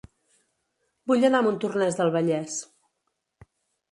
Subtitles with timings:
[1.11, 2.57] Vull anar a Montornès del Vallès